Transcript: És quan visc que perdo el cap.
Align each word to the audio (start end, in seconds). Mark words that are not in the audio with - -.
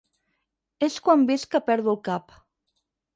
És 0.87 0.95
quan 1.09 1.25
visc 1.31 1.51
que 1.53 1.61
perdo 1.67 1.91
el 1.93 1.99
cap. 2.09 2.33